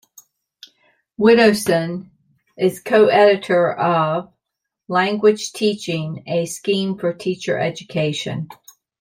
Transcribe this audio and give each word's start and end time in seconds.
Widdowson 1.19 2.09
is 2.57 2.79
co-editor 2.79 3.71
of 3.73 4.33
"Language 4.87 5.51
Teaching: 5.53 6.23
A 6.25 6.47
Scheme 6.47 6.97
for 6.97 7.13
Teacher 7.13 7.59
Education". 7.59 8.47